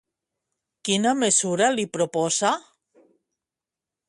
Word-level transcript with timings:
Quina 0.87 1.11
mesura 1.25 1.69
li 1.75 1.87
proposa? 1.99 2.53